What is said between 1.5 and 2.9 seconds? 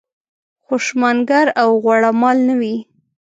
او غوړه مال نه وي.